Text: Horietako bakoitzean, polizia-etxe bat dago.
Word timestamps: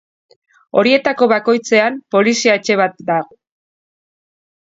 Horietako 0.81 1.27
bakoitzean, 1.31 1.99
polizia-etxe 2.15 2.79
bat 2.81 2.97
dago. 3.11 3.39